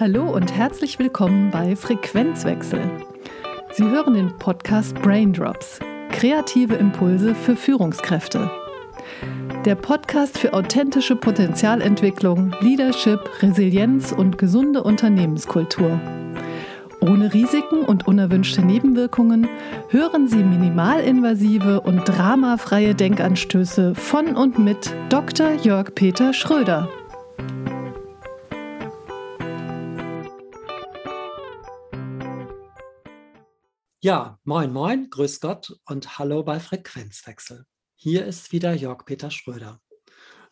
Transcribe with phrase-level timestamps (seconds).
[0.00, 2.80] Hallo und herzlich willkommen bei Frequenzwechsel.
[3.72, 5.80] Sie hören den Podcast Braindrops,
[6.12, 8.48] kreative Impulse für Führungskräfte.
[9.64, 15.98] Der Podcast für authentische Potenzialentwicklung, Leadership, Resilienz und gesunde Unternehmenskultur.
[17.00, 19.48] Ohne Risiken und unerwünschte Nebenwirkungen
[19.88, 25.54] hören Sie minimalinvasive und dramafreie Denkanstöße von und mit Dr.
[25.54, 26.88] Jörg Peter Schröder.
[34.00, 37.66] Ja, moin, moin, grüß Gott und hallo bei Frequenzwechsel.
[37.96, 39.80] Hier ist wieder Jörg Peter Schröder.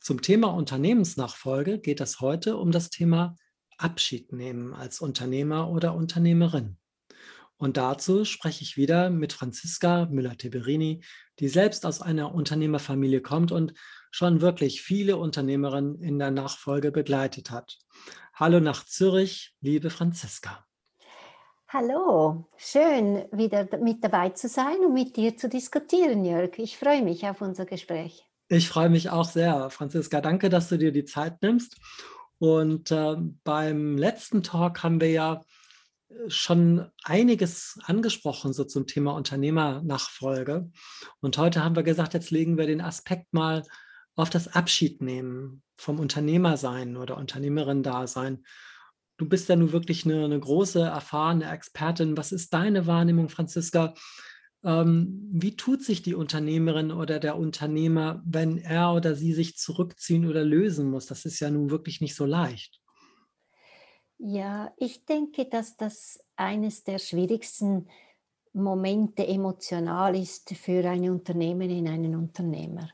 [0.01, 3.37] Zum Thema Unternehmensnachfolge geht es heute um das Thema
[3.79, 6.77] Abschied nehmen als Unternehmer oder Unternehmerin.
[7.57, 11.05] Und dazu spreche ich wieder mit Franziska Müller-Teberini,
[11.39, 13.75] die selbst aus einer Unternehmerfamilie kommt und
[14.11, 17.79] schon wirklich viele Unternehmerinnen in der Nachfolge begleitet hat.
[18.35, 20.66] Hallo nach Zürich, liebe Franziska.
[21.69, 26.57] Hallo, schön wieder mit dabei zu sein und mit dir zu diskutieren, Jörg.
[26.59, 28.25] Ich freue mich auf unser Gespräch.
[28.49, 30.21] Ich freue mich auch sehr, Franziska.
[30.21, 31.77] Danke, dass du dir die Zeit nimmst.
[32.39, 35.43] Und äh, beim letzten Talk haben wir ja
[36.09, 40.71] äh, schon einiges angesprochen, so zum Thema Unternehmernachfolge.
[41.19, 43.65] Und heute haben wir gesagt, jetzt legen wir den Aspekt mal
[44.15, 48.45] auf das Abschiednehmen vom Unternehmersein oder Unternehmerin-Dasein
[49.17, 52.17] du bist ja nun wirklich eine, eine, große, erfahrene Expertin.
[52.17, 53.95] Was ist deine Wahrnehmung, Franziska?
[54.65, 60.29] Ähm, wie tut sich die Unternehmerin oder der Unternehmer, wenn er oder sie sich zurückziehen
[60.29, 61.07] oder lösen muss?
[61.07, 62.81] Das ist ja nun wirklich nicht so leicht.
[64.19, 67.89] Ja, ich denke, dass das eines der schwierigsten
[68.55, 72.89] Momente emotional ist für eine Unternehmerin, einen Unternehmer.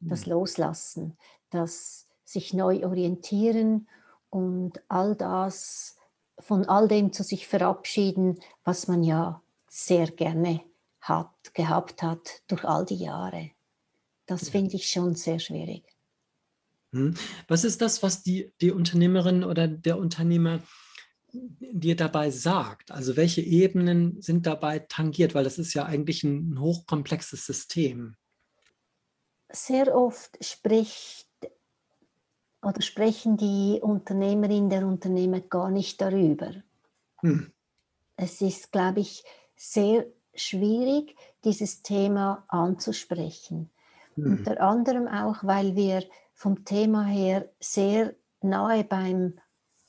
[0.00, 0.32] Das hm.
[0.32, 1.18] Loslassen,
[1.50, 3.86] das sich neu orientieren
[4.34, 5.96] und all das,
[6.40, 10.60] von all dem zu sich verabschieden, was man ja sehr gerne
[11.00, 13.52] hat, gehabt hat durch all die Jahre.
[14.26, 15.84] Das finde ich schon sehr schwierig.
[16.92, 17.14] Hm.
[17.46, 20.60] Was ist das, was die, die Unternehmerin oder der Unternehmer
[21.32, 22.90] dir dabei sagt?
[22.90, 25.36] Also welche Ebenen sind dabei tangiert?
[25.36, 28.16] Weil das ist ja eigentlich ein hochkomplexes System.
[29.52, 31.23] Sehr oft spricht
[32.64, 36.52] oder sprechen die Unternehmerinnen der Unternehmer gar nicht darüber.
[37.20, 37.52] Hm.
[38.16, 39.24] Es ist, glaube ich,
[39.56, 43.70] sehr schwierig, dieses Thema anzusprechen.
[44.14, 44.38] Hm.
[44.38, 49.34] Unter anderem auch, weil wir vom Thema her sehr nahe beim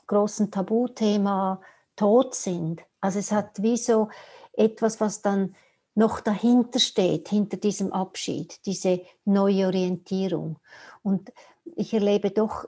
[0.07, 1.61] großen Tabuthema
[1.95, 2.81] Tod sind.
[3.01, 4.09] Also es hat wie so
[4.53, 5.55] etwas, was dann
[5.95, 10.59] noch dahinter steht, hinter diesem Abschied, diese Neuorientierung.
[11.03, 11.31] Und
[11.75, 12.67] ich erlebe doch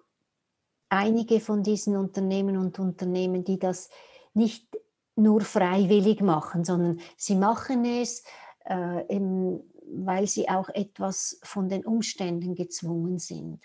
[0.89, 3.89] einige von diesen Unternehmen und Unternehmen, die das
[4.33, 4.67] nicht
[5.15, 8.23] nur freiwillig machen, sondern sie machen es,
[8.65, 13.61] äh, eben, weil sie auch etwas von den Umständen gezwungen sind.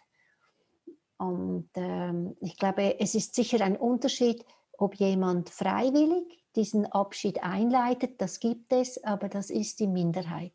[1.19, 8.21] Und ähm, ich glaube, es ist sicher ein Unterschied, ob jemand freiwillig diesen Abschied einleitet,
[8.21, 10.53] das gibt es, aber das ist die Minderheit.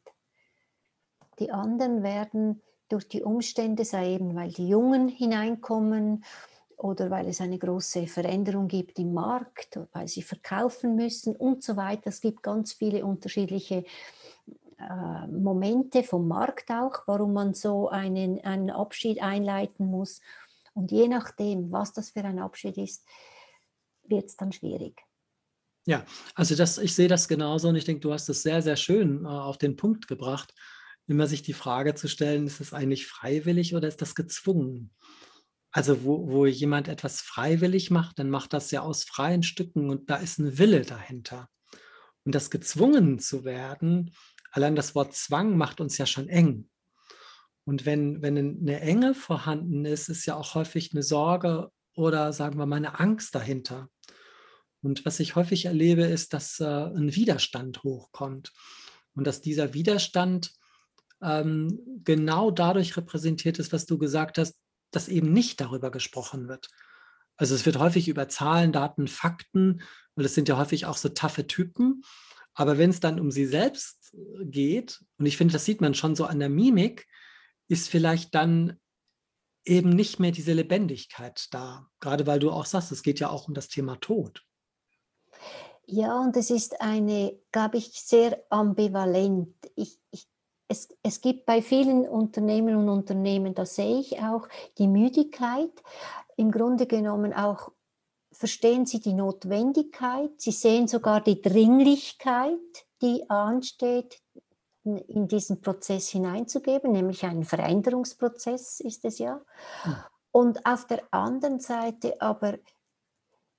[1.39, 6.23] Die anderen werden durch die Umstände, sei eben weil die Jungen hineinkommen
[6.77, 11.75] oder weil es eine große Veränderung gibt im Markt, weil sie verkaufen müssen und so
[11.75, 12.07] weiter.
[12.07, 13.83] Es gibt ganz viele unterschiedliche
[14.79, 20.21] äh, Momente vom Markt auch, warum man so einen, einen Abschied einleiten muss.
[20.75, 23.03] Und je nachdem, was das für ein Abschied ist,
[24.03, 25.01] wird es dann schwierig.
[25.87, 26.05] Ja,
[26.35, 29.25] also das, ich sehe das genauso und ich denke, du hast es sehr, sehr schön
[29.25, 30.53] äh, auf den Punkt gebracht
[31.07, 34.91] immer sich die Frage zu stellen, ist es eigentlich freiwillig oder ist das gezwungen?
[35.72, 40.09] Also wo, wo jemand etwas freiwillig macht, dann macht das ja aus freien Stücken und
[40.09, 41.50] da ist ein Wille dahinter.
[42.25, 44.13] Und das gezwungen zu werden,
[44.51, 46.69] allein das Wort Zwang macht uns ja schon eng.
[47.63, 52.58] Und wenn, wenn eine Enge vorhanden ist, ist ja auch häufig eine Sorge oder sagen
[52.58, 53.90] wir mal eine Angst dahinter.
[54.81, 58.53] Und was ich häufig erlebe, ist, dass äh, ein Widerstand hochkommt
[59.16, 60.53] und dass dieser Widerstand
[61.22, 64.55] ähm, genau dadurch repräsentiert ist, was du gesagt hast,
[64.91, 66.69] dass eben nicht darüber gesprochen wird.
[67.37, 69.81] Also es wird häufig über Zahlen, Daten, Fakten,
[70.16, 72.02] weil es sind ja häufig auch so taffe Typen.
[72.53, 75.93] Aber wenn es dann um sie selbst äh, geht, und ich finde, das sieht man
[75.93, 77.08] schon so an der Mimik,
[77.67, 78.79] ist vielleicht dann
[79.66, 81.87] eben nicht mehr diese Lebendigkeit da.
[81.99, 84.43] Gerade weil du auch sagst, es geht ja auch um das Thema Tod.
[85.85, 89.53] Ja, und es ist eine, glaube ich, sehr ambivalent.
[89.75, 90.28] Ich, ich
[90.67, 94.47] es, es gibt bei vielen Unternehmen und Unternehmen, da sehe ich auch
[94.78, 95.72] die Müdigkeit,
[96.35, 97.72] im Grunde genommen auch
[98.31, 104.22] verstehen sie die Notwendigkeit, sie sehen sogar die Dringlichkeit, die ansteht,
[104.84, 109.41] in diesen Prozess hineinzugeben, nämlich einen Veränderungsprozess ist es ja.
[109.84, 109.96] Hm.
[110.31, 112.59] Und auf der anderen Seite aber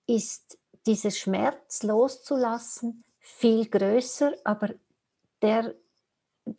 [0.06, 4.70] ist dieser Schmerz loszulassen viel größer, aber
[5.42, 5.74] der,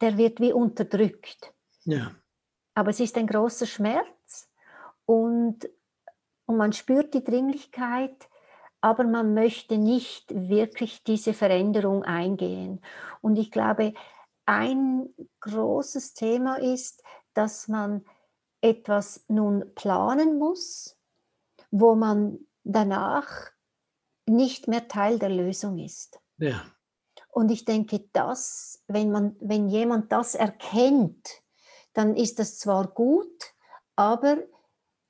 [0.01, 1.53] der wird wie unterdrückt.
[1.83, 2.11] Ja.
[2.73, 4.49] Aber es ist ein großer Schmerz
[5.05, 5.69] und,
[6.45, 8.29] und man spürt die Dringlichkeit,
[8.81, 12.81] aber man möchte nicht wirklich diese Veränderung eingehen.
[13.21, 13.93] Und ich glaube,
[14.45, 15.09] ein
[15.41, 17.03] großes Thema ist,
[17.33, 18.05] dass man
[18.61, 20.97] etwas nun planen muss,
[21.71, 23.51] wo man danach
[24.25, 26.19] nicht mehr Teil der Lösung ist.
[26.37, 26.63] Ja.
[27.29, 31.41] Und ich denke, dass, wenn, man, wenn jemand das erkennt,
[31.93, 33.53] dann ist das zwar gut,
[33.95, 34.37] aber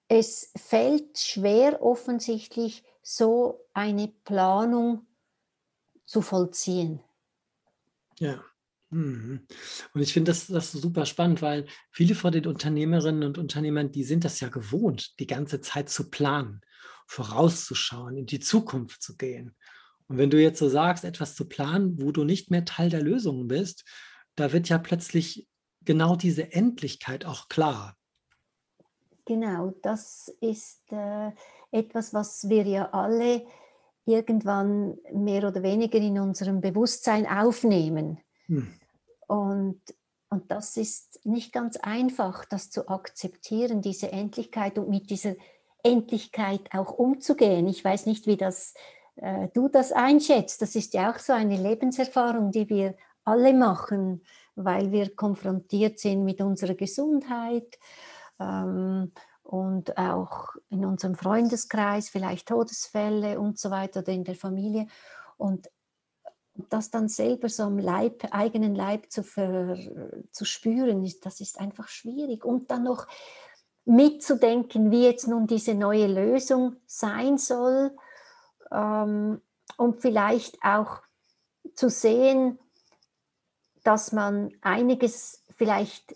[0.08, 5.08] es fällt schwer offensichtlich, so eine Planung
[6.06, 7.02] zu vollziehen.
[8.20, 8.44] Ja.
[8.92, 9.46] Mhm.
[9.94, 14.04] Und ich finde das, das super spannend, weil viele von den Unternehmerinnen und Unternehmern, die
[14.04, 16.62] sind das ja gewohnt, die ganze Zeit zu planen,
[17.06, 19.56] vorauszuschauen, in die Zukunft zu gehen.
[20.10, 23.02] Und wenn du jetzt so sagst, etwas zu planen, wo du nicht mehr Teil der
[23.02, 23.86] Lösung bist,
[24.36, 25.48] da wird ja plötzlich
[25.86, 27.96] genau diese Endlichkeit auch klar.
[29.26, 31.32] Genau, das ist äh,
[31.72, 33.46] etwas, was wir ja alle
[34.06, 38.20] irgendwann mehr oder weniger in unserem Bewusstsein aufnehmen.
[38.48, 38.74] Hm.
[39.28, 39.82] Und,
[40.32, 45.36] und das ist nicht ganz einfach, das zu akzeptieren, diese Endlichkeit und mit dieser
[45.84, 47.68] Endlichkeit auch umzugehen.
[47.68, 48.99] Ich weiß nicht, wie das äh,
[49.54, 50.62] du das einschätzt.
[50.62, 54.24] Das ist ja auch so eine Lebenserfahrung, die wir alle machen,
[54.56, 57.78] weil wir konfrontiert sind mit unserer Gesundheit
[58.40, 59.12] ähm,
[59.44, 64.88] und auch in unserem Freundeskreis vielleicht Todesfälle und so weiter oder in der Familie.
[65.38, 65.70] Und
[66.70, 69.78] das dann selber so am Leib, eigenen Leib zu, ver,
[70.32, 72.44] zu spüren, ist, das ist einfach schwierig.
[72.44, 73.08] Und dann noch
[73.86, 77.92] mitzudenken, wie jetzt nun diese neue Lösung sein soll
[78.72, 79.42] ähm,
[79.78, 81.02] und vielleicht auch
[81.74, 82.60] zu sehen,
[83.84, 86.16] dass man einiges vielleicht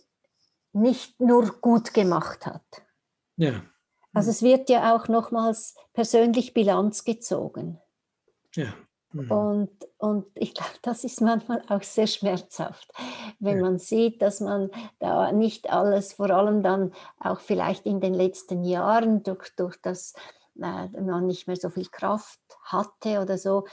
[0.74, 2.84] nicht nur gut gemacht hat.
[3.38, 3.64] Ja.
[4.14, 7.80] Also es wird ja auch nochmals persönlich Bilanz gezogen.
[8.56, 8.74] Ja.
[9.12, 9.32] Mhm.
[9.32, 12.92] Und, und ich glaube, das ist manchmal auch sehr schmerzhaft,
[13.40, 13.64] wenn ja.
[13.64, 18.64] man sieht, dass man da nicht alles, vor allem dann auch vielleicht in den letzten
[18.64, 20.14] Jahren durch, durch das
[20.62, 23.66] äh, man nicht mehr so viel Kraft hatte oder so,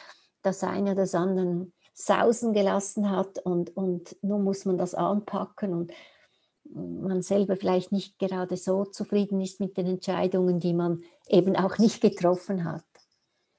[0.42, 5.74] das eine oder das andere sausen gelassen hat und, und nun muss man das anpacken
[5.74, 5.92] und
[6.72, 11.78] man selber vielleicht nicht gerade so zufrieden ist mit den Entscheidungen, die man eben auch
[11.78, 12.84] nicht getroffen hat.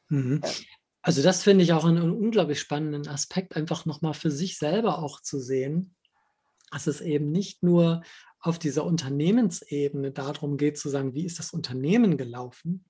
[0.10, 0.42] Mhm.
[1.02, 5.20] Also das finde ich auch einen, unglaublich spannenden Aspekt, einfach nochmal für sich selber auch
[5.22, 5.96] zu sehen,
[6.72, 8.04] dass es eben nicht nur
[8.40, 12.86] auf dieser Unternehmensebene darum geht zu sagen, wie ist das Unternehmen gelaufen,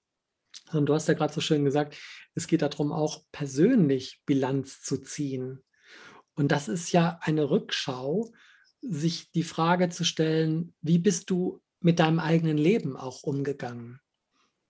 [0.74, 1.98] du hast ja gerade so schön gesagt,
[2.36, 5.64] es geht darum, auch persönlich Bilanz zu ziehen.
[6.36, 8.32] Und das ist ja eine Rückschau,
[8.82, 14.00] sich die Frage zu stellen, wie bist du mit deinem eigenen Leben auch umgegangen?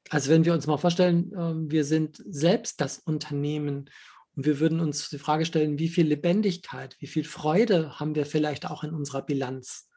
[0.09, 3.89] Also wenn wir uns mal vorstellen, ähm, wir sind selbst das Unternehmen
[4.35, 8.25] und wir würden uns die Frage stellen, wie viel Lebendigkeit, wie viel Freude haben wir
[8.25, 9.89] vielleicht auch in unserer Bilanz?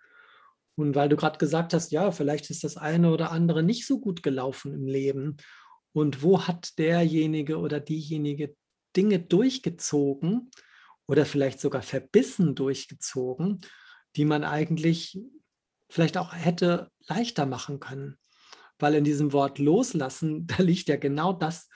[0.76, 4.00] Und weil du gerade gesagt hast, ja, vielleicht ist das eine oder andere nicht so
[4.00, 5.36] gut gelaufen im Leben
[5.94, 8.56] und wo hat derjenige oder diejenige
[8.96, 10.50] Dinge durchgezogen
[11.06, 13.60] oder vielleicht sogar verbissen durchgezogen,
[14.16, 15.18] die man eigentlich
[15.88, 18.18] vielleicht auch hätte leichter machen können.
[18.78, 21.68] Weil in diesem Wort loslassen, da liegt ja genau das,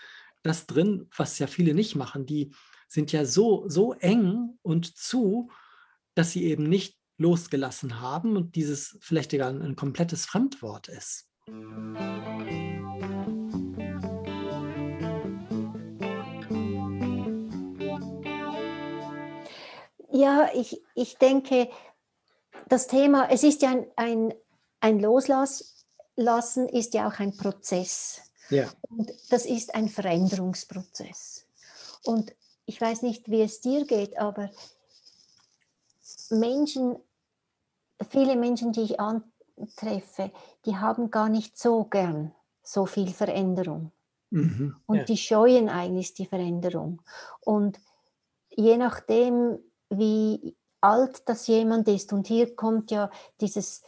[0.43, 2.27] das drin, was ja viele nicht machen.
[2.27, 2.53] Die
[2.89, 5.51] sind ja so, so eng und zu,
[6.15, 11.29] dass sie eben nicht losgelassen haben und dieses vielleicht sogar ein, ein komplettes Fremdwort ist.
[20.19, 21.71] Ja, ich, ich denke,
[22.69, 24.35] das Thema, es ist ja ein, ein,
[24.81, 28.21] ein Loslassen, ist ja auch ein Prozess.
[28.51, 28.69] Ja.
[28.89, 31.47] Und das ist ein Veränderungsprozess.
[32.03, 32.35] Und
[32.67, 34.51] ich weiß nicht, wie es dir geht, aber
[36.31, 36.97] Menschen,
[38.11, 40.33] viele Menschen, die ich antreffe,
[40.65, 42.35] die haben gar nicht so gern
[42.65, 43.93] so viel Veränderung.
[44.31, 45.05] Mhm, und ja.
[45.05, 47.03] die scheuen eigentlich die Veränderung.
[47.41, 47.79] Und
[48.51, 52.13] je nachdem, wie alt das jemand ist.
[52.13, 53.83] Und hier kommt ja dieses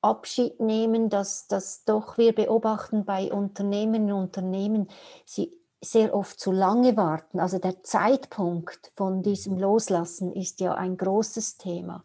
[0.00, 4.88] Abschiednehmen, dass das doch wir beobachten bei Unternehmen und Unternehmen,
[5.24, 7.40] sie sehr oft zu lange warten.
[7.40, 12.02] Also der Zeitpunkt von diesem Loslassen ist ja ein großes Thema.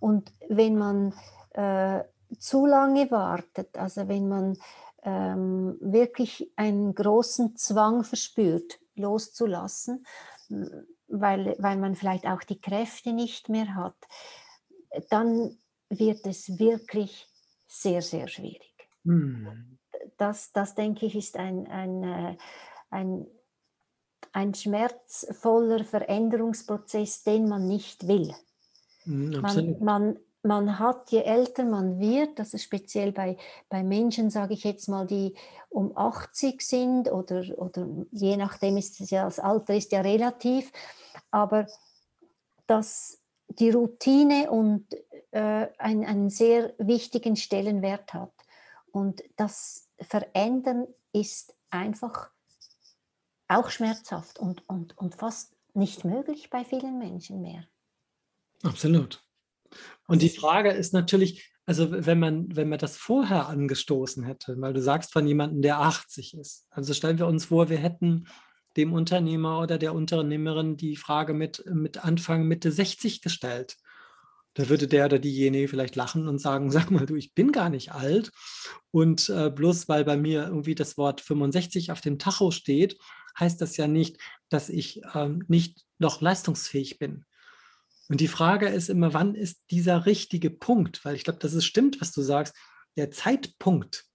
[0.00, 1.14] Und wenn man
[1.50, 2.04] äh,
[2.38, 4.56] zu lange wartet, also wenn man
[5.02, 10.04] ähm, wirklich einen großen Zwang verspürt, loszulassen,
[11.08, 13.96] weil, weil man vielleicht auch die Kräfte nicht mehr hat,
[15.10, 17.26] dann wird es wirklich
[17.66, 18.74] sehr, sehr schwierig.
[19.04, 19.78] Mhm.
[20.16, 22.36] Das, das, denke ich, ist ein, ein, äh,
[22.90, 23.26] ein,
[24.32, 28.34] ein schmerzvoller Veränderungsprozess, den man nicht will.
[29.04, 33.36] Mhm, man, man, man hat, je älter man wird, das ist speziell bei,
[33.68, 35.34] bei Menschen, sage ich jetzt mal, die
[35.68, 40.72] um 80 sind oder, oder je nachdem ist es ja, das Alter ist ja relativ,
[41.30, 41.66] aber
[42.66, 44.86] dass die Routine und
[45.30, 48.32] äh, ein, einen sehr wichtigen Stellenwert hat.
[48.92, 52.30] Und das Verändern ist einfach
[53.48, 57.64] auch schmerzhaft und, und, und fast nicht möglich bei vielen Menschen mehr.
[58.62, 59.22] Absolut.
[60.06, 64.72] Und die Frage ist natürlich, also wenn man, wenn man das vorher angestoßen hätte, weil
[64.72, 66.66] du sagst von jemandem, der 80 ist.
[66.70, 68.26] Also stellen wir uns vor, wir hätten
[68.76, 73.76] dem Unternehmer oder der Unternehmerin die Frage mit, mit Anfang, Mitte 60 gestellt.
[74.54, 77.68] Da würde der oder diejenige vielleicht lachen und sagen, sag mal du, ich bin gar
[77.68, 78.32] nicht alt.
[78.90, 82.98] Und äh, bloß weil bei mir irgendwie das Wort 65 auf dem Tacho steht,
[83.38, 87.24] heißt das ja nicht, dass ich ähm, nicht noch leistungsfähig bin.
[88.08, 91.04] Und die Frage ist immer, wann ist dieser richtige Punkt?
[91.04, 92.56] Weil ich glaube, dass es stimmt, was du sagst.
[92.96, 94.06] Der Zeitpunkt,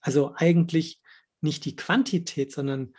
[0.00, 1.00] also eigentlich
[1.40, 2.94] nicht die Quantität, sondern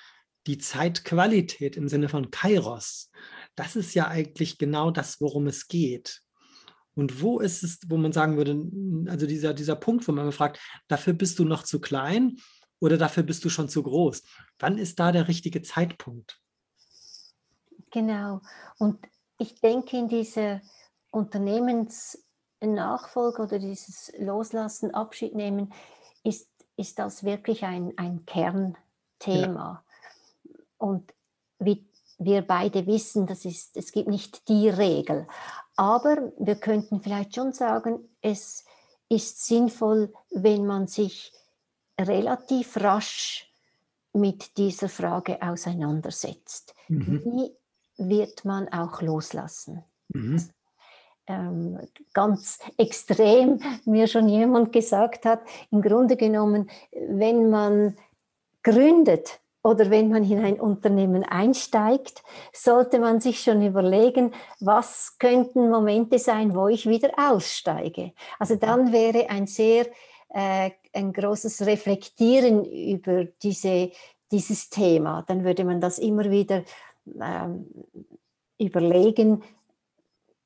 [0.47, 3.11] die Zeitqualität im Sinne von Kairos,
[3.55, 6.21] das ist ja eigentlich genau das, worum es geht.
[6.95, 10.59] Und wo ist es, wo man sagen würde, also dieser, dieser Punkt, wo man fragt,
[10.87, 12.37] dafür bist du noch zu klein
[12.79, 14.23] oder dafür bist du schon zu groß?
[14.57, 16.39] Wann ist da der richtige Zeitpunkt?
[17.91, 18.41] Genau.
[18.77, 18.99] Und
[19.39, 20.61] ich denke, in dieser
[21.11, 25.73] Unternehmensnachfolge oder dieses Loslassen, Abschied nehmen,
[26.23, 28.75] ist, ist das wirklich ein, ein Kernthema.
[29.23, 29.83] Ja.
[30.77, 31.13] Und
[31.57, 35.27] wie wir beide wissen, das ist, es gibt nicht die Regel.
[35.77, 38.65] Aber wir könnten vielleicht schon sagen, es
[39.07, 41.31] ist sinnvoll, wenn man sich
[41.99, 43.51] relativ rasch
[44.13, 46.75] mit dieser Frage auseinandersetzt.
[46.87, 47.21] Mhm.
[47.23, 47.55] Wie
[47.99, 49.83] wird man auch loslassen.
[50.09, 50.49] Mhm.
[51.27, 51.79] Ähm,
[52.13, 57.95] ganz extrem mir schon jemand gesagt hat, im Grunde genommen, wenn man
[58.63, 65.69] gründet oder wenn man in ein Unternehmen einsteigt, sollte man sich schon überlegen, was könnten
[65.69, 68.13] Momente sein, wo ich wieder aussteige.
[68.39, 69.85] Also dann wäre ein sehr
[70.29, 73.91] äh, ein großes Reflektieren über diese,
[74.31, 75.23] dieses Thema.
[75.27, 76.63] Dann würde man das immer wieder
[78.57, 79.43] überlegen,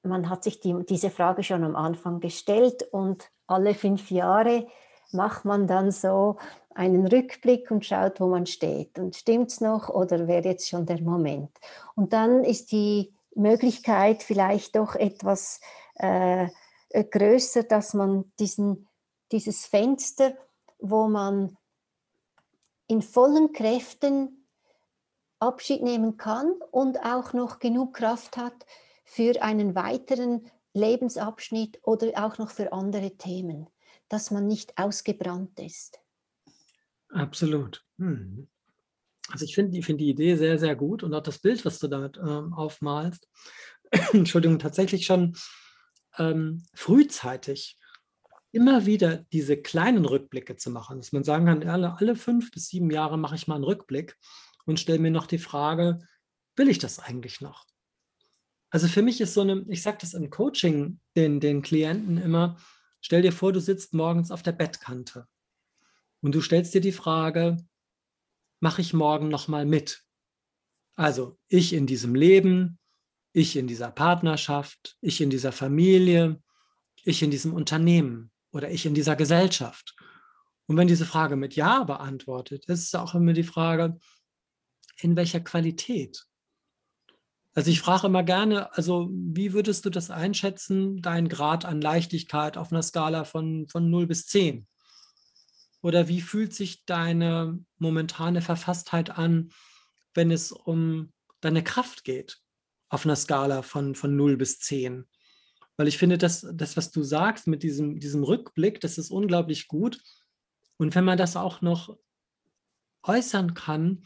[0.03, 4.67] man hat sich die, diese Frage schon am Anfang gestellt und alle fünf Jahre
[5.11, 6.37] macht man dann so
[6.75, 8.97] einen Rückblick und schaut, wo man steht.
[8.97, 11.51] Und stimmt es noch oder wäre jetzt schon der Moment?
[11.95, 15.61] Und dann ist die Möglichkeit vielleicht doch etwas
[15.95, 16.47] äh,
[16.91, 18.87] größer, dass man diesen,
[19.31, 20.33] dieses Fenster,
[20.79, 21.57] wo man
[22.87, 24.42] in vollen Kräften
[25.43, 28.65] Abschied nehmen kann und auch noch genug Kraft hat
[29.05, 33.67] für einen weiteren Lebensabschnitt oder auch noch für andere Themen,
[34.09, 35.99] dass man nicht ausgebrannt ist.
[37.09, 37.85] Absolut.
[37.97, 38.47] Hm.
[39.29, 41.87] Also ich finde find die Idee sehr, sehr gut und auch das Bild, was du
[41.87, 43.29] da ähm, aufmalst,
[44.13, 45.35] Entschuldigung, tatsächlich schon
[46.17, 47.77] ähm, frühzeitig
[48.51, 52.67] immer wieder diese kleinen Rückblicke zu machen, dass man sagen kann, alle, alle fünf bis
[52.67, 54.17] sieben Jahre mache ich mal einen Rückblick
[54.65, 56.07] und stelle mir noch die Frage,
[56.55, 57.65] will ich das eigentlich noch?
[58.69, 62.57] Also für mich ist so eine, ich sage das im Coaching den, den Klienten immer,
[63.01, 65.27] stell dir vor, du sitzt morgens auf der Bettkante
[66.21, 67.57] und du stellst dir die Frage,
[68.59, 70.03] mache ich morgen nochmal mit?
[70.95, 72.79] Also ich in diesem Leben,
[73.31, 76.41] ich in dieser Partnerschaft, ich in dieser Familie,
[77.03, 79.95] ich in diesem Unternehmen oder ich in dieser Gesellschaft.
[80.65, 83.99] Und wenn diese Frage mit Ja beantwortet, ist es auch immer die Frage,
[84.99, 86.25] in welcher Qualität?
[87.55, 92.57] Also ich frage immer gerne, also wie würdest du das einschätzen, dein Grad an Leichtigkeit
[92.57, 94.67] auf einer Skala von, von 0 bis 10?
[95.81, 99.51] Oder wie fühlt sich deine momentane Verfasstheit an,
[100.13, 102.41] wenn es um deine Kraft geht,
[102.89, 105.05] auf einer Skala von, von 0 bis 10?
[105.77, 109.67] Weil ich finde, das, das, was du sagst mit diesem, diesem Rückblick, das ist unglaublich
[109.67, 109.99] gut.
[110.77, 111.97] Und wenn man das auch noch
[113.03, 114.03] äußern kann,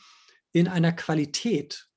[0.60, 1.88] in einer Qualität.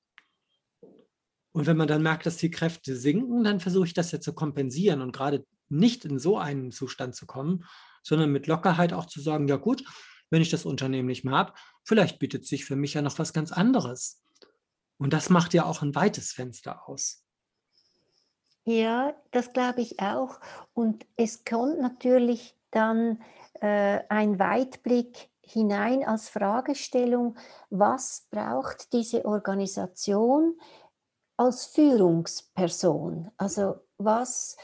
[1.53, 4.35] Und wenn man dann merkt, dass die Kräfte sinken, dann versuche ich das ja zu
[4.35, 7.65] kompensieren und gerade nicht in so einen Zustand zu kommen,
[8.03, 9.85] sondern mit Lockerheit auch zu sagen, ja gut,
[10.31, 13.33] wenn ich das Unternehmen nicht mehr habe, vielleicht bietet sich für mich ja noch was
[13.33, 14.23] ganz anderes.
[14.99, 17.25] Und das macht ja auch ein weites Fenster aus.
[18.65, 20.39] Ja, das glaube ich auch.
[20.75, 23.23] Und es kommt natürlich dann
[23.61, 27.37] äh, ein Weitblick hinein als Fragestellung,
[27.71, 30.59] was braucht diese Organisation
[31.37, 33.31] als Führungsperson?
[33.37, 34.57] Also was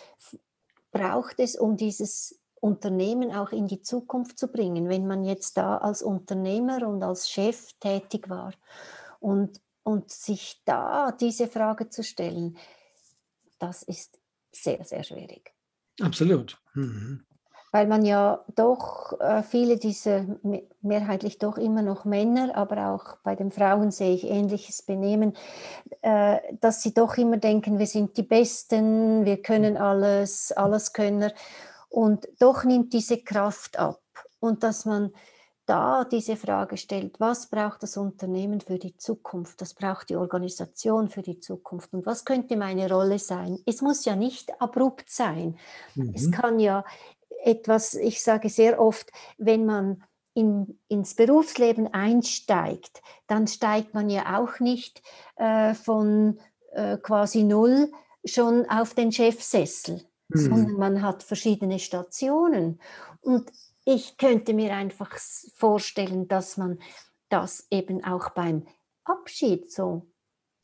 [0.90, 5.78] braucht es, um dieses Unternehmen auch in die Zukunft zu bringen, wenn man jetzt da
[5.78, 8.52] als Unternehmer und als Chef tätig war?
[9.20, 12.56] Und, und sich da diese Frage zu stellen,
[13.58, 14.20] das ist
[14.52, 15.52] sehr, sehr schwierig.
[16.00, 16.60] Absolut.
[16.74, 17.25] Mhm
[17.76, 20.38] weil man ja doch äh, viele diese,
[20.80, 25.34] mehrheitlich doch immer noch Männer, aber auch bei den Frauen sehe ich ähnliches Benehmen,
[26.00, 31.32] äh, dass sie doch immer denken, wir sind die Besten, wir können alles, alles Könner.
[31.90, 34.00] Und doch nimmt diese Kraft ab.
[34.40, 35.12] Und dass man
[35.66, 41.08] da diese Frage stellt, was braucht das Unternehmen für die Zukunft, das braucht die Organisation
[41.08, 43.58] für die Zukunft und was könnte meine Rolle sein?
[43.66, 45.58] Es muss ja nicht abrupt sein.
[45.96, 46.12] Mhm.
[46.14, 46.84] Es kann ja
[47.46, 50.02] etwas, ich sage sehr oft, wenn man
[50.34, 55.02] in, ins Berufsleben einsteigt, dann steigt man ja auch nicht
[55.36, 56.38] äh, von
[56.72, 57.90] äh, quasi null
[58.24, 60.38] schon auf den Chefsessel, mhm.
[60.38, 62.80] sondern man hat verschiedene Stationen.
[63.20, 63.50] Und
[63.84, 65.16] ich könnte mir einfach
[65.54, 66.78] vorstellen, dass man
[67.28, 68.66] das eben auch beim
[69.04, 70.06] Abschied so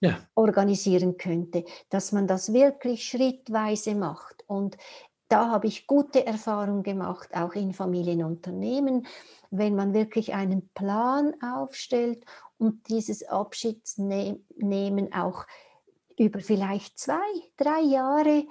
[0.00, 0.18] ja.
[0.34, 4.44] organisieren könnte, dass man das wirklich schrittweise macht.
[4.46, 4.76] Und
[5.32, 9.06] da habe ich gute Erfahrungen gemacht, auch in Familienunternehmen,
[9.50, 12.26] wenn man wirklich einen Plan aufstellt
[12.58, 15.46] und dieses Abschiedsnehmen auch
[16.18, 17.16] über vielleicht zwei,
[17.56, 18.44] drei Jahre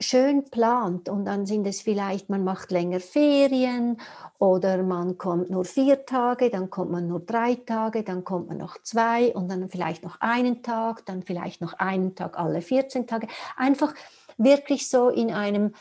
[0.00, 4.00] schön plant und dann sind es vielleicht, man macht länger Ferien
[4.38, 8.58] oder man kommt nur vier Tage, dann kommt man nur drei Tage, dann kommt man
[8.58, 13.06] noch zwei und dann vielleicht noch einen Tag, dann vielleicht noch einen Tag alle 14
[13.06, 13.28] Tage.
[13.56, 13.94] Einfach
[14.38, 15.74] wirklich so in einem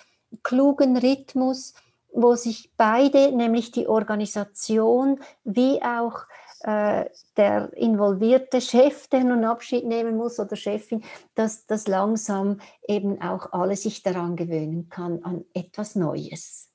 [0.44, 1.74] klugen Rhythmus,
[2.14, 6.26] wo sich beide, nämlich die Organisation wie auch
[6.62, 7.06] äh,
[7.38, 11.04] der involvierte Chef, der nun Abschied nehmen muss oder Chefin,
[11.36, 16.70] dass das langsam eben auch alle sich daran gewöhnen kann, an etwas Neues.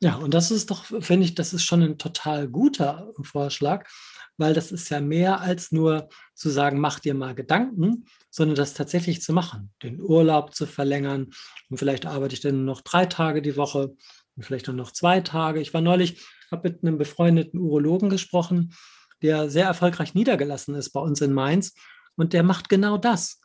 [0.00, 3.88] Ja, und das ist doch, finde ich, das ist schon ein total guter Vorschlag,
[4.38, 8.72] weil das ist ja mehr als nur zu sagen, mach dir mal Gedanken, sondern das
[8.72, 11.30] tatsächlich zu machen, den Urlaub zu verlängern.
[11.68, 13.94] Und vielleicht arbeite ich dann noch drei Tage die Woche
[14.36, 15.60] und vielleicht nur noch zwei Tage.
[15.60, 18.74] Ich war neulich, habe mit einem befreundeten Urologen gesprochen,
[19.20, 21.74] der sehr erfolgreich niedergelassen ist bei uns in Mainz.
[22.16, 23.40] Und der macht genau das.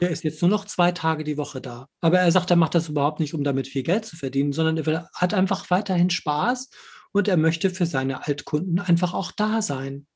[0.00, 1.88] Der ist jetzt nur noch zwei Tage die Woche da.
[2.02, 4.76] Aber er sagt, er macht das überhaupt nicht, um damit viel Geld zu verdienen, sondern
[4.76, 6.68] er hat einfach weiterhin Spaß
[7.12, 10.06] und er möchte für seine Altkunden einfach auch da sein.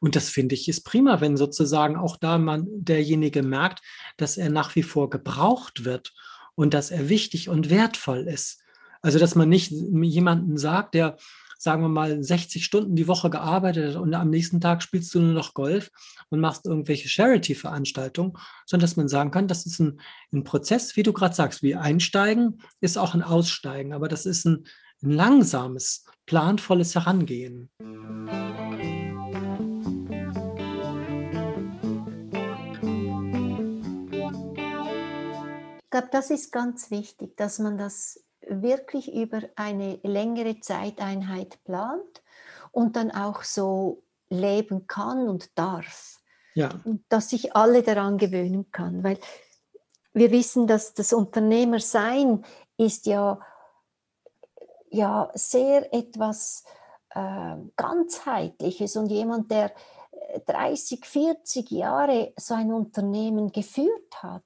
[0.00, 3.80] Und das finde ich ist prima, wenn sozusagen auch da man derjenige merkt,
[4.16, 6.14] dass er nach wie vor gebraucht wird
[6.54, 8.60] und dass er wichtig und wertvoll ist.
[9.00, 11.16] Also, dass man nicht jemanden sagt, der,
[11.56, 15.20] sagen wir mal, 60 Stunden die Woche gearbeitet hat und am nächsten Tag spielst du
[15.20, 15.90] nur noch Golf
[16.30, 18.32] und machst irgendwelche Charity-Veranstaltungen,
[18.66, 20.00] sondern dass man sagen kann, das ist ein,
[20.32, 24.44] ein Prozess, wie du gerade sagst, wie Einsteigen ist auch ein Aussteigen, aber das ist
[24.44, 24.64] ein,
[25.02, 27.70] ein langsames, planvolles Herangehen.
[35.88, 42.22] Ich glaube, das ist ganz wichtig, dass man das wirklich über eine längere Zeiteinheit plant
[42.72, 46.20] und dann auch so leben kann und darf.
[46.52, 46.68] Ja.
[46.84, 49.02] Und dass sich alle daran gewöhnen kann.
[49.02, 49.18] Weil
[50.12, 52.44] wir wissen, dass das Unternehmersein
[52.76, 53.40] ist ja,
[54.90, 56.64] ja sehr etwas
[57.14, 59.72] äh, ganzheitliches und jemand, der
[60.44, 64.42] 30, 40 Jahre so ein Unternehmen geführt hat,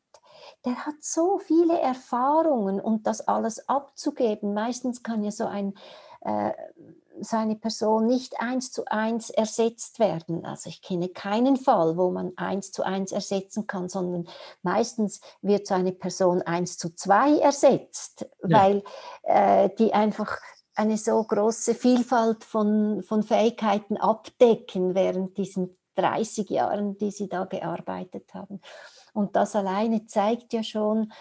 [0.65, 4.55] der hat so viele Erfahrungen und das alles abzugeben.
[4.55, 5.75] Meistens kann ja so ein
[6.21, 6.53] äh,
[7.21, 10.45] so eine Person nicht eins zu eins ersetzt werden.
[10.45, 14.29] Also ich kenne keinen Fall, wo man eins zu eins ersetzen kann, sondern
[14.63, 18.59] meistens wird so eine Person eins zu zwei ersetzt, ja.
[18.59, 18.83] weil
[19.23, 20.39] äh, die einfach
[20.75, 27.45] eine so große Vielfalt von, von Fähigkeiten abdecken während diesen 30 Jahren, die sie da
[27.45, 28.61] gearbeitet haben.
[29.13, 31.13] Und das alleine zeigt ja schon,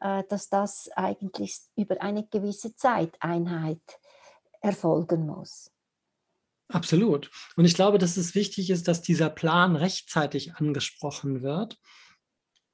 [0.00, 3.82] äh, dass das eigentlich über eine gewisse Zeiteinheit
[4.60, 5.70] erfolgen muss.
[6.68, 7.30] Absolut.
[7.56, 11.78] Und ich glaube, dass es wichtig ist, dass dieser Plan rechtzeitig angesprochen wird,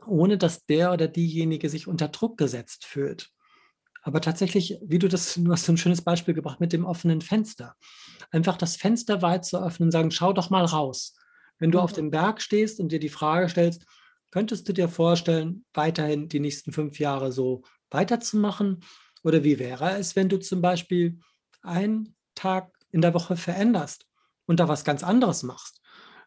[0.04, 3.30] ohne dass der oder diejenige sich unter Druck gesetzt fühlt.
[4.02, 7.22] Aber tatsächlich, wie du das, du hast so ein schönes Beispiel gebracht mit dem offenen
[7.22, 7.74] Fenster.
[8.30, 11.16] Einfach das Fenster weit zu öffnen und sagen, schau doch mal raus.
[11.58, 11.84] Wenn du mhm.
[11.84, 13.84] auf dem Berg stehst und dir die Frage stellst,
[14.36, 18.84] könntest du dir vorstellen, weiterhin die nächsten fünf Jahre so weiterzumachen?
[19.22, 21.20] Oder wie wäre es, wenn du zum Beispiel
[21.62, 24.04] einen Tag in der Woche veränderst
[24.44, 25.80] und da was ganz anderes machst?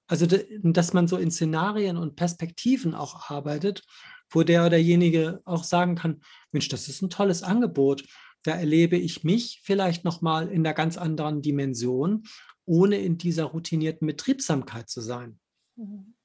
[0.08, 0.26] Also,
[0.64, 3.84] dass man so in Szenarien und Perspektiven auch arbeitet,
[4.32, 8.06] wo der oder derjenige auch sagen kann, Mensch, das ist ein tolles Angebot.
[8.42, 12.24] Da erlebe ich mich vielleicht nochmal in einer ganz anderen Dimension,
[12.66, 15.40] ohne in dieser routinierten Betriebsamkeit zu sein.
[15.76, 16.16] Mhm.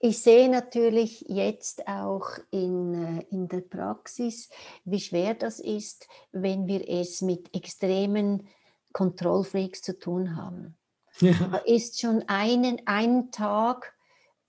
[0.00, 4.48] Ich sehe natürlich jetzt auch in, äh, in der Praxis,
[4.84, 8.46] wie schwer das ist, wenn wir es mit extremen
[8.92, 10.76] Kontrollfreaks zu tun haben.
[11.20, 11.32] Ja.
[11.32, 13.92] Da ist schon einen, ein Tag,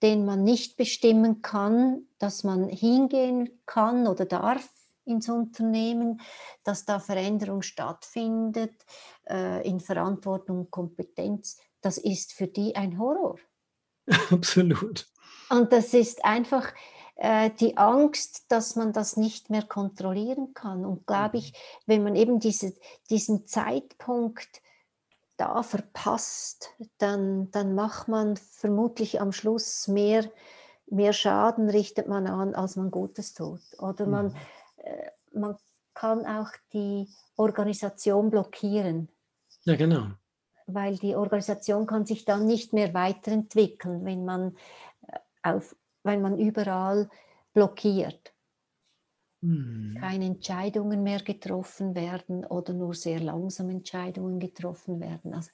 [0.03, 4.69] den man nicht bestimmen kann, dass man hingehen kann oder darf
[5.03, 6.21] ins Unternehmen,
[6.63, 8.85] dass da Veränderung stattfindet
[9.27, 11.57] äh, in Verantwortung und Kompetenz.
[11.81, 13.37] Das ist für die ein Horror.
[14.29, 15.07] Absolut.
[15.49, 16.73] Und das ist einfach
[17.15, 20.85] äh, die Angst, dass man das nicht mehr kontrollieren kann.
[20.85, 21.57] Und glaube ich, mhm.
[21.85, 22.73] wenn man eben diese,
[23.09, 24.61] diesen Zeitpunkt
[25.35, 30.29] da verpasst, dann, dann macht man vermutlich am Schluss mehr,
[30.87, 33.61] mehr Schaden, richtet man an, als man Gutes tut.
[33.79, 34.35] Oder man, mhm.
[34.77, 35.57] äh, man
[35.93, 39.09] kann auch die Organisation blockieren.
[39.63, 40.07] Ja, genau.
[40.67, 44.55] Weil die Organisation kann sich dann nicht mehr weiterentwickeln, wenn man
[45.43, 47.09] auf, weil man überall
[47.53, 48.33] blockiert.
[49.41, 49.99] Mhm.
[49.99, 55.33] Keine Entscheidungen mehr getroffen werden oder nur sehr langsam Entscheidungen getroffen werden.
[55.33, 55.51] Also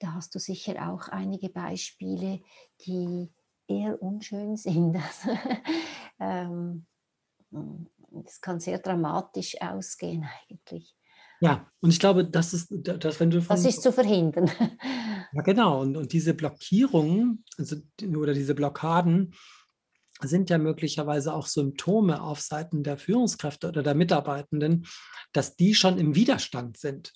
[0.00, 2.40] da hast du sicher auch einige Beispiele,
[2.84, 3.32] die
[3.68, 4.96] eher unschön sind.
[6.20, 6.86] ähm,
[8.24, 10.97] es kann sehr dramatisch ausgehen eigentlich.
[11.40, 14.50] Ja, und ich glaube, das ist, dass wenn du von, Das ist zu verhindern.
[15.32, 15.82] Ja, genau.
[15.82, 17.76] Und, und diese Blockierungen also,
[18.16, 19.34] oder diese Blockaden
[20.22, 24.86] sind ja möglicherweise auch Symptome auf Seiten der Führungskräfte oder der Mitarbeitenden,
[25.32, 27.12] dass die schon im Widerstand sind.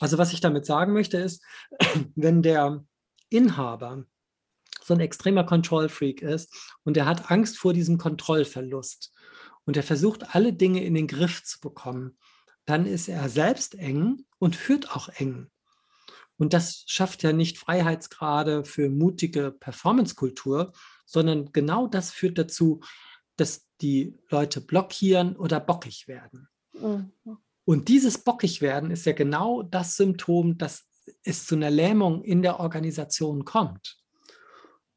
[0.00, 1.44] Also was ich damit sagen möchte ist,
[2.14, 2.84] wenn der
[3.28, 4.04] Inhaber
[4.84, 9.12] so ein extremer Control-Freak ist und er hat Angst vor diesem Kontrollverlust
[9.66, 12.16] und er versucht alle Dinge in den Griff zu bekommen,
[12.68, 15.48] dann ist er selbst eng und führt auch eng.
[16.36, 20.74] Und das schafft ja nicht Freiheitsgrade für mutige Performancekultur,
[21.06, 22.80] sondern genau das führt dazu,
[23.36, 26.48] dass die Leute blockieren oder bockig werden.
[26.74, 27.10] Mhm.
[27.64, 30.86] Und dieses bockig werden ist ja genau das Symptom, dass
[31.22, 33.98] es zu einer Lähmung in der Organisation kommt.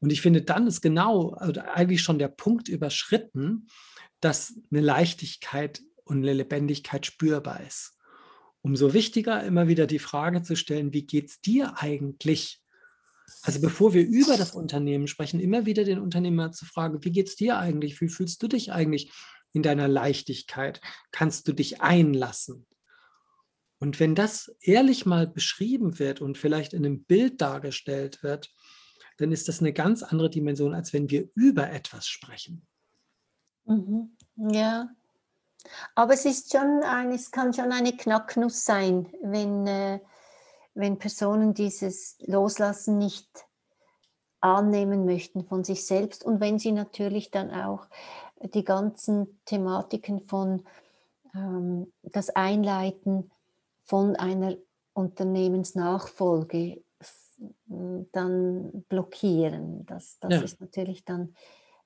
[0.00, 3.68] Und ich finde, dann ist genau, also eigentlich schon der Punkt überschritten,
[4.20, 5.80] dass eine Leichtigkeit
[6.12, 7.98] und eine Lebendigkeit spürbar ist.
[8.60, 12.60] Umso wichtiger immer wieder die Frage zu stellen, wie geht es dir eigentlich?
[13.42, 17.28] Also bevor wir über das Unternehmen sprechen, immer wieder den Unternehmer zu fragen, wie geht
[17.28, 18.00] es dir eigentlich?
[18.00, 19.10] Wie fühlst du dich eigentlich
[19.52, 20.80] in deiner Leichtigkeit?
[21.10, 22.66] Kannst du dich einlassen?
[23.80, 28.54] Und wenn das ehrlich mal beschrieben wird und vielleicht in einem Bild dargestellt wird,
[29.16, 32.64] dann ist das eine ganz andere Dimension, als wenn wir über etwas sprechen.
[33.64, 34.16] Mhm.
[34.36, 34.88] Ja,
[35.94, 40.00] aber es ist schon ein, es kann schon eine Knacknuss sein, wenn, äh,
[40.74, 43.28] wenn Personen dieses Loslassen nicht
[44.40, 47.86] annehmen möchten von sich selbst und wenn sie natürlich dann auch
[48.40, 50.64] die ganzen Thematiken von
[51.34, 53.30] ähm, das Einleiten
[53.84, 54.56] von einer
[54.94, 56.82] Unternehmensnachfolge
[57.66, 59.86] dann blockieren.
[59.86, 60.42] Das, das ja.
[60.42, 61.34] ist natürlich dann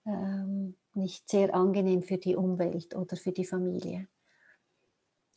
[0.07, 4.09] ähm, nicht sehr angenehm für die Umwelt oder für die Familie.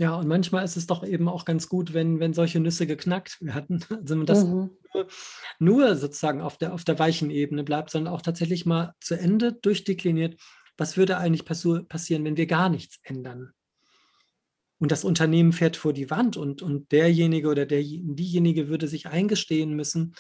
[0.02, 3.38] Ja, und manchmal ist es doch eben auch ganz gut, wenn, wenn solche Nüsse geknackt
[3.42, 3.84] werden.
[3.90, 4.70] Also wenn das mhm.
[4.94, 5.08] nur,
[5.60, 9.52] nur, sozusagen auf der, auf der weichen Ebene bleibt, sondern auch tatsächlich mal zu Ende
[9.52, 10.40] durchdekliniert,
[10.78, 13.52] was würde eigentlich passieren, wenn wir gar nichts ändern.
[14.78, 19.08] Und das Unternehmen fährt vor die Wand und, und derjenige oder der, diejenige würde sich
[19.08, 20.16] eingestehen müssen,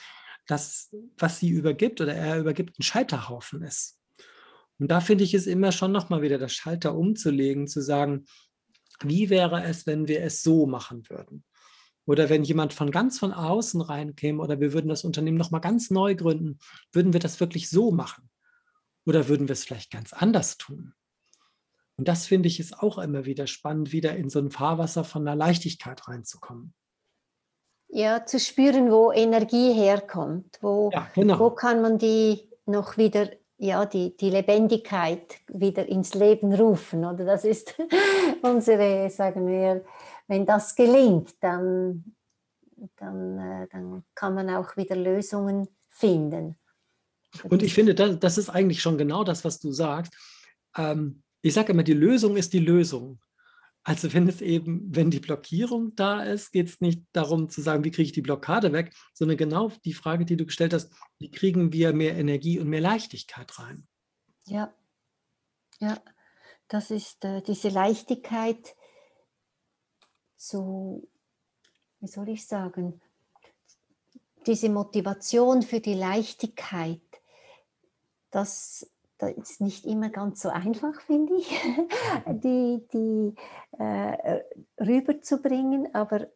[0.45, 3.98] dass was sie übergibt oder er übergibt ein Scheiterhaufen ist.
[4.79, 8.25] Und da finde ich es immer schon nochmal wieder das Schalter umzulegen, zu sagen,
[9.01, 11.43] wie wäre es, wenn wir es so machen würden?
[12.05, 15.91] Oder wenn jemand von ganz von außen reinkäme oder wir würden das Unternehmen nochmal ganz
[15.91, 16.57] neu gründen,
[16.91, 18.29] würden wir das wirklich so machen?
[19.05, 20.93] Oder würden wir es vielleicht ganz anders tun?
[21.97, 25.27] Und das finde ich ist auch immer wieder spannend, wieder in so ein Fahrwasser von
[25.27, 26.73] einer Leichtigkeit reinzukommen.
[27.89, 31.39] ja, zu spüren, wo Energie herkommt, wo, ja, genau.
[31.39, 37.03] wo kann man die noch wieder, ja, die, die Lebendigkeit wieder ins Leben rufen.
[37.05, 37.75] Oder das ist
[38.41, 39.83] unsere, sagen wir,
[40.27, 42.15] wenn das gelingt, dann,
[42.95, 46.57] dann, äh, dann kann man auch wieder Lösungen finden.
[47.43, 50.13] Und ich finde, das, das ist eigentlich schon genau das, was du sagst.
[50.77, 53.19] Ähm, ich sage immer, die Lösung ist die Lösung.
[53.89, 57.84] Also wenn es eben, wenn die Blockierung da ist, geht es nicht darum zu sagen,
[57.84, 61.32] wie kriege ich die Blockade weg, sondern genau die Frage, die du gestellt hast, wie
[61.32, 63.88] kriegen wir mehr Energie und mehr Leichtigkeit rein?
[64.45, 64.71] Ja,
[65.80, 65.99] ja,
[66.67, 68.75] das ist äh, diese Leichtigkeit
[70.38, 71.10] zu,
[71.99, 73.02] wie soll ich sagen,
[74.45, 77.02] diese Motivation für die Leichtigkeit,
[78.30, 78.88] das
[79.19, 81.47] das ist nicht immer ganz so einfach, finde ich,
[82.27, 83.36] die, die
[83.77, 84.41] äh,
[84.79, 86.27] rüberzubringen, aber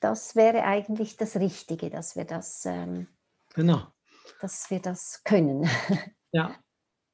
[0.00, 3.08] das wäre eigentlich das Richtige, dass wir das, ähm,
[3.54, 3.82] genau.
[4.40, 5.68] dass wir das können.
[6.30, 6.54] Ja,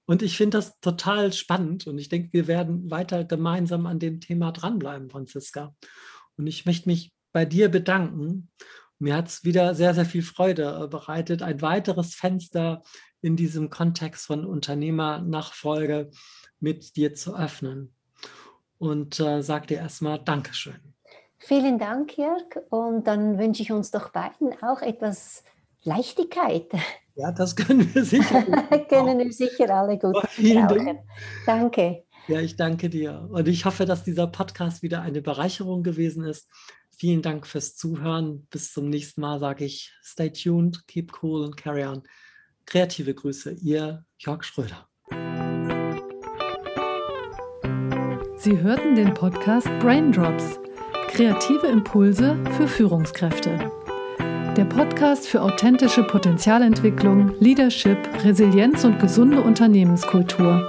[0.06, 4.20] und ich finde das total spannend und ich denke, wir werden weiter gemeinsam an dem
[4.20, 5.72] Thema dranbleiben, Franziska.
[6.36, 8.50] Und ich möchte mich bei dir bedanken.
[8.98, 12.82] Mir hat es wieder sehr, sehr viel Freude bereitet, ein weiteres Fenster
[13.24, 16.10] in diesem Kontext von Unternehmernachfolge
[16.60, 17.94] mit dir zu öffnen.
[18.76, 20.94] Und äh, sag dir erstmal Dankeschön.
[21.38, 22.44] Vielen Dank, Jörg.
[22.68, 25.42] Und dann wünsche ich uns doch beiden auch etwas
[25.84, 26.70] Leichtigkeit.
[27.14, 28.42] Ja, das können wir sicher.
[28.90, 30.98] können wir sicher alle gut oh, vielen Dank.
[31.46, 32.04] Danke.
[32.28, 33.26] Ja, ich danke dir.
[33.30, 36.50] Und ich hoffe, dass dieser Podcast wieder eine Bereicherung gewesen ist.
[36.90, 38.46] Vielen Dank fürs Zuhören.
[38.50, 42.02] Bis zum nächsten Mal sage ich, stay tuned, keep cool and carry on.
[42.66, 44.88] Kreative Grüße, Ihr Jörg Schröder.
[48.36, 50.58] Sie hörten den Podcast Braindrops.
[51.08, 53.70] Kreative Impulse für Führungskräfte.
[54.56, 60.62] Der Podcast für authentische Potenzialentwicklung, Leadership, Resilienz und gesunde Unternehmenskultur.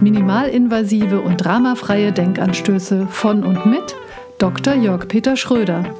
[0.00, 3.94] Minimalinvasive und dramafreie Denkanstöße von und mit
[4.38, 4.74] Dr.
[4.74, 5.94] Jörg Peter Schröder.